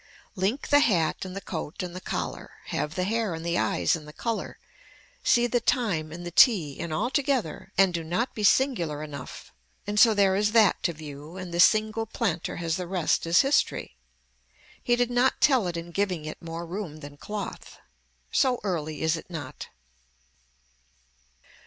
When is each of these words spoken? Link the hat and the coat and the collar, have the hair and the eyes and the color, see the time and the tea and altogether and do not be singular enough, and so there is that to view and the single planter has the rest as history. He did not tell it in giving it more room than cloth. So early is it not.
Link 0.35 0.69
the 0.69 0.79
hat 0.79 1.25
and 1.25 1.35
the 1.35 1.41
coat 1.41 1.83
and 1.83 1.95
the 1.95 2.01
collar, 2.01 2.49
have 2.65 2.95
the 2.95 3.03
hair 3.03 3.35
and 3.35 3.45
the 3.45 3.55
eyes 3.55 3.95
and 3.95 4.07
the 4.07 4.11
color, 4.11 4.57
see 5.23 5.45
the 5.45 5.59
time 5.59 6.11
and 6.11 6.25
the 6.25 6.31
tea 6.31 6.79
and 6.79 6.91
altogether 6.91 7.71
and 7.77 7.93
do 7.93 8.03
not 8.03 8.33
be 8.33 8.43
singular 8.43 9.03
enough, 9.03 9.53
and 9.85 9.99
so 9.99 10.15
there 10.15 10.35
is 10.35 10.53
that 10.53 10.81
to 10.81 10.91
view 10.91 11.37
and 11.37 11.53
the 11.53 11.59
single 11.59 12.07
planter 12.07 12.55
has 12.55 12.77
the 12.77 12.87
rest 12.87 13.27
as 13.27 13.41
history. 13.41 13.95
He 14.83 14.95
did 14.95 15.11
not 15.11 15.39
tell 15.39 15.67
it 15.67 15.77
in 15.77 15.91
giving 15.91 16.25
it 16.25 16.41
more 16.41 16.65
room 16.65 17.01
than 17.01 17.15
cloth. 17.15 17.77
So 18.31 18.59
early 18.63 19.03
is 19.03 19.15
it 19.15 19.29
not. 19.29 19.67